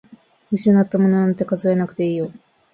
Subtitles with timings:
[0.51, 2.31] 失ったものなんて数えなくていいよ。